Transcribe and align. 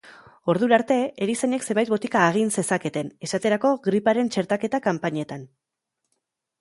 Ordura 0.53 0.75
arte, 0.77 0.95
erizainek 1.25 1.67
zenbait 1.73 1.91
botika 1.93 2.23
agin 2.29 2.49
zezaketen, 2.61 3.13
esaterako, 3.27 3.75
gripearen 3.89 4.33
txertaketa-kanpainetan. 4.37 5.49